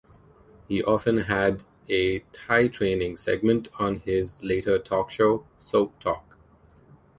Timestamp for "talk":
4.79-5.11, 5.99-6.39